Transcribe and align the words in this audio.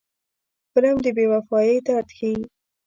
فلم 0.75 0.95
د 1.05 1.07
بې 1.15 1.25
وفایۍ 1.33 1.77
درد 1.87 2.07
ښيي 2.17 2.37